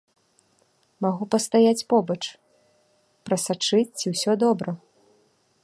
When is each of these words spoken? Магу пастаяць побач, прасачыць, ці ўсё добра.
Магу 1.05 1.23
пастаяць 1.35 1.87
побач, 1.93 2.17
прасачыць, 3.29 3.87
ці 4.01 4.05
ўсё 4.15 4.31
добра. 4.45 4.71